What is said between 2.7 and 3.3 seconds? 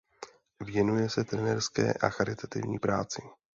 práci.